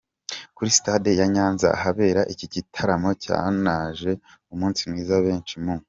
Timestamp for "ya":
1.19-1.27